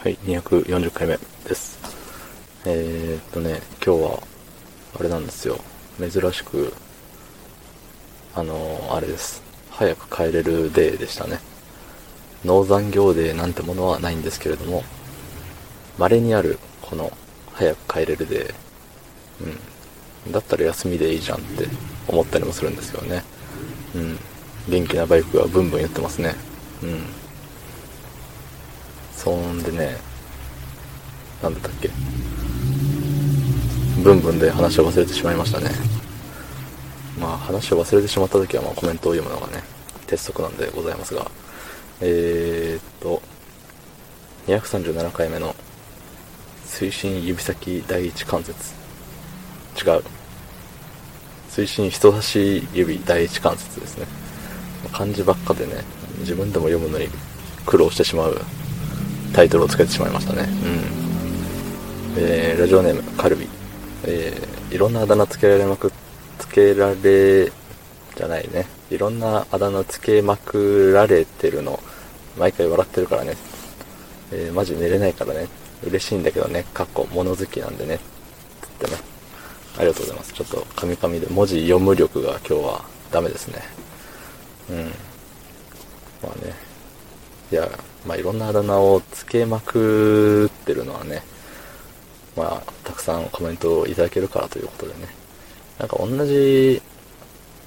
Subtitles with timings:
[0.00, 1.76] はい、240回目です。
[2.64, 4.22] えー、っとね、今日は、
[4.96, 5.58] あれなんですよ。
[5.98, 6.72] 珍しく、
[8.36, 9.42] あのあれです。
[9.70, 11.40] 早く帰れるデーでしたね。
[12.44, 14.84] ノー残業デーなんてものはないんですけれども、
[15.98, 17.10] 稀にある、この、
[17.54, 18.54] 早く帰れるデー。
[20.26, 20.32] うん。
[20.32, 21.66] だったら休みでいいじゃんって
[22.06, 23.24] 思ったりもするんですよね。
[23.96, 24.18] うん。
[24.68, 26.36] 元気なバイクがブンブン言ってますね。
[26.84, 27.27] うん。
[29.18, 29.96] そんでね、
[31.42, 31.90] なんだったっけ。
[34.00, 35.70] ブンブンで話を忘れてしまいましたね。
[37.18, 39.64] まあ話を忘れてしまった時はまあコメントを読むのがね、
[40.06, 41.28] 鉄則なんでございますが、
[42.00, 43.20] えー、っと、
[44.46, 45.56] 237回目の
[46.64, 48.72] 推進指先第一関節。
[49.84, 50.04] 違う。
[51.50, 54.06] 推進人差し指第一関節ですね。
[54.92, 55.82] 漢字ばっかでね、
[56.20, 57.08] 自分でも読むのに
[57.66, 58.40] 苦労してしまう
[59.32, 60.42] タイトルをつけてしまいましたね。
[60.42, 62.22] うん。
[62.22, 63.48] えー、ラジオネーム、カルビ。
[64.04, 65.92] えー、いろんなあだ名つけられまく、
[66.38, 67.52] つけられ、
[68.16, 68.66] じゃないね。
[68.90, 71.78] いろんなあだ名つけまくられてるの。
[72.38, 73.36] 毎回笑ってるからね。
[74.32, 75.48] えー、マジ寝れないからね。
[75.86, 76.64] 嬉しいんだけどね。
[76.74, 77.98] かっこ物好きなんでね。
[78.62, 78.98] つってね。
[79.76, 80.32] ありがとうございます。
[80.32, 83.62] ちょっとカミカミで文字読む力が今日はダメですね。
[84.70, 84.76] うん。
[86.22, 86.52] まあね。
[87.52, 87.68] いや、
[88.08, 91.22] まあいろんなあだ名をつけまくってるのはね、
[92.34, 95.08] まあたくさんコメントをいただけるからということでね。
[95.78, 96.80] なんか同じ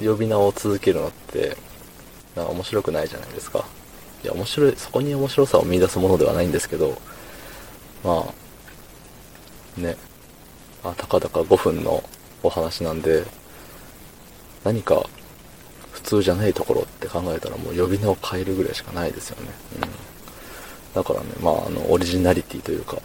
[0.00, 1.56] 呼び名を続けるのって、
[2.36, 3.64] なんか面白くないじゃないですか。
[4.22, 6.96] いや、面白い、そこに面白さを見出すものではないんですけど、
[8.04, 8.24] ま
[9.76, 9.96] あ、ね、
[10.84, 12.02] あ、たかだか5分の
[12.44, 13.24] お話なんで、
[14.62, 15.04] 何か
[15.90, 19.50] 普通じゃないところって考えたらもう呼び名を変えるぐらいしかないですよね。
[19.82, 20.17] うん。
[20.98, 22.98] だからね、まあ、あの、オリジナリティというか、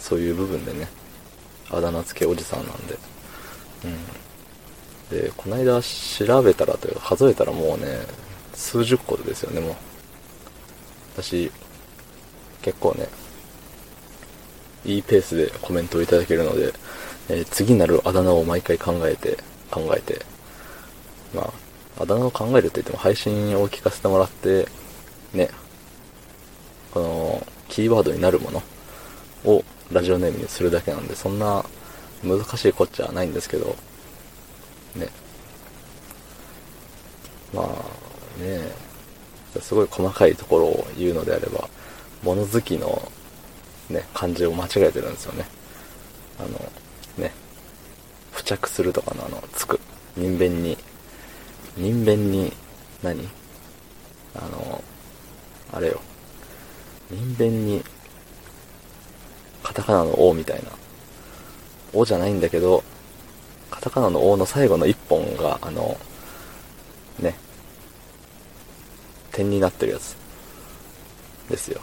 [0.00, 0.88] そういう部分でね、
[1.70, 2.98] あだ名付けおじさんなんで。
[5.12, 5.20] うん。
[5.22, 8.00] で、この間調べたらというか数えたらもうね、
[8.52, 9.74] 数十個ですよね、もう。
[11.16, 11.52] 私、
[12.62, 13.06] 結構ね、
[14.84, 16.72] いいペースでコメントをいただけるので、
[17.28, 19.38] えー次なるあだ名を毎回考えて、
[19.70, 20.26] 考えて、
[21.32, 24.66] まあ、あだ名を考えるって言っても配信を聞かせてもらって、
[25.32, 25.48] ね、
[26.94, 28.62] この、キーワードになるもの
[29.44, 31.64] をラジオネームにするだけなんで、そんな
[32.22, 33.76] 難しいこっちゃないんですけど、
[34.94, 35.08] ね。
[37.52, 38.60] まあ、ね
[39.60, 41.68] すごい細かいところを言うのであれば、
[42.22, 43.10] 物好きの
[43.90, 45.44] ね、漢字を間違えてるんですよね。
[46.38, 46.48] あの、
[47.18, 47.32] ね、
[48.32, 49.80] 付着するとかのあの、つく。
[50.16, 50.78] 人弁に、
[51.76, 52.52] 人弁に
[53.02, 53.28] 何、
[54.36, 54.82] あの、
[55.72, 56.00] あれよ。
[57.14, 57.82] 人弁に、
[59.62, 60.70] カタカナの O みたいな。
[61.92, 62.82] O じゃないんだけど、
[63.70, 65.96] カタカナの O の最後の一本が、あの、
[67.18, 67.34] ね、
[69.32, 70.16] 点になってるやつ。
[71.48, 71.80] ですよ。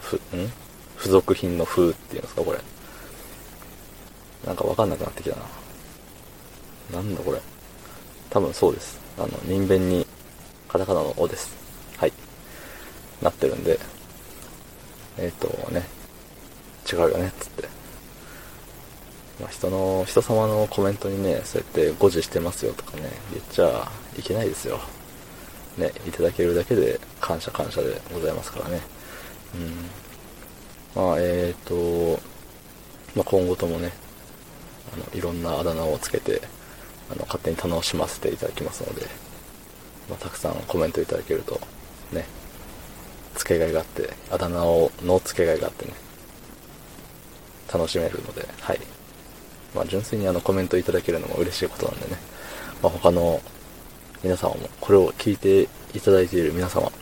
[0.00, 0.20] ふ、ん？
[0.96, 2.58] 付属品の風っていうんですか、これ。
[4.46, 5.42] なんかわかんなくなってきたな。
[6.92, 7.40] なんだこれ。
[8.30, 8.98] 多分そうです。
[9.18, 10.06] あの、人弁に、
[10.68, 11.67] カタカナのおです。
[13.22, 13.78] なってるんで、
[15.18, 15.84] えっ、とね、
[16.90, 17.68] 違うよね、つって。
[19.40, 24.80] まあ、人の、人様のコメントにね、そうやって誤字してますよとかね、言っちゃいけないですよ。
[25.76, 28.80] ね、いただけるだけで感謝感謝でございますからね。
[30.94, 31.02] うん。
[31.02, 32.18] まあ、えっ、と、
[33.14, 33.92] まあ、今後ともね、
[34.92, 36.42] あの、いろんなあだ名をつけて、
[37.10, 39.06] あの、勝手に楽しませていただきますので、
[40.08, 41.60] まあ、たくさんコメントいただけると、
[43.48, 45.92] 付けがいがあって、あだ名を、の付けがいがあってね、
[47.72, 48.80] 楽しめるので、はい。
[49.74, 52.18] まあ、純粋にあの、コメントいただけるのも嬉しいことなんでね、
[52.82, 53.40] まあ、他の
[54.22, 55.62] 皆様も、これを聞いて
[55.94, 56.92] いただいている皆様、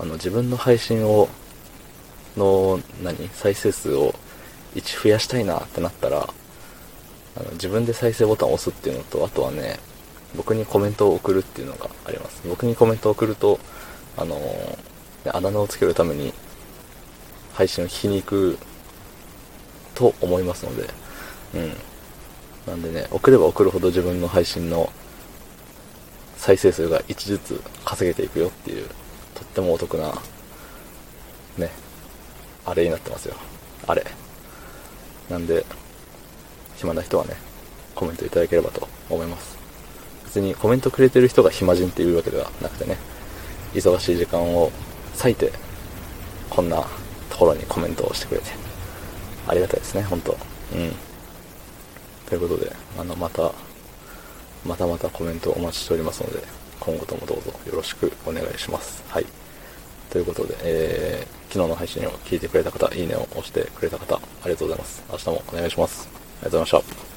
[0.00, 1.28] あの、自分の配信を、
[2.36, 4.12] の、何再生数を
[4.74, 6.28] 1増やしたいなってなったら、
[7.36, 9.78] あの自分で再生ボタンを押すっていうのと、あとはね、
[10.36, 12.42] 僕にコメントを送るっていうのがあります。
[12.48, 13.60] 僕にコメントを送ると、
[14.16, 14.90] あのー
[15.26, 16.32] あだ名をつけるために
[17.54, 18.58] 配信を聞きに行く
[19.94, 20.88] と思いますので、
[21.54, 21.72] うん。
[22.66, 24.90] なんでね、送れば送るほど自分の配信の
[26.36, 28.88] 再生数が1ずつ稼げていくよっていう、
[29.34, 30.14] とってもお得な、
[31.58, 31.70] ね、
[32.64, 33.34] あれになってますよ。
[33.86, 34.06] あれ。
[35.28, 35.66] なんで、
[36.76, 37.34] 暇な人はね、
[37.94, 39.58] コメントいただければと思います。
[40.24, 42.96] 別にコメントくれてる人が暇人っていうわけではなくてね、
[43.74, 44.70] 忙しい時間を
[45.16, 45.52] 割いて
[46.48, 46.82] こんな
[47.30, 48.46] ところにコメントをしてくれて、
[49.46, 50.34] ありがたいですね、本当う
[50.76, 50.92] ん。
[52.26, 53.52] ということで、あの、また、
[54.64, 56.42] またまたコメントお待ちしておりますので、
[56.78, 59.02] 今後ともどうぞよろしくお願いします。
[59.08, 59.26] はい。
[60.10, 65.02] ということで、えー、昨日の配信を聞いてくれた方、いいねを押してくれた方、ありがとうございます。
[65.10, 66.08] 明日もお願いします。
[66.42, 67.09] ありがとうございました。